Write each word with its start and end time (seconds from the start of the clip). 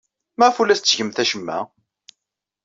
Maɣef 0.37 0.57
ur 0.61 0.65
la 0.67 0.77
tettgemt 0.79 1.21
acemma? 1.23 1.59